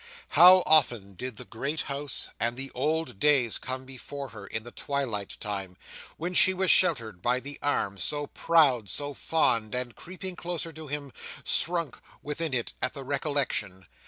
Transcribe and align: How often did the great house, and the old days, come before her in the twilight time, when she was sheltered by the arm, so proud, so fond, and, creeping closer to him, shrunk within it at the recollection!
How 0.29 0.63
often 0.65 1.13
did 1.13 1.37
the 1.37 1.45
great 1.45 1.81
house, 1.81 2.29
and 2.39 2.57
the 2.57 2.71
old 2.71 3.19
days, 3.19 3.59
come 3.59 3.85
before 3.85 4.29
her 4.29 4.47
in 4.47 4.63
the 4.63 4.71
twilight 4.71 5.37
time, 5.39 5.77
when 6.17 6.33
she 6.33 6.55
was 6.55 6.71
sheltered 6.71 7.21
by 7.21 7.39
the 7.39 7.59
arm, 7.61 7.99
so 7.99 8.25
proud, 8.25 8.89
so 8.89 9.13
fond, 9.13 9.75
and, 9.75 9.95
creeping 9.95 10.35
closer 10.35 10.73
to 10.73 10.87
him, 10.87 11.13
shrunk 11.43 11.99
within 12.23 12.51
it 12.51 12.73
at 12.81 12.95
the 12.95 13.03
recollection! 13.03 13.85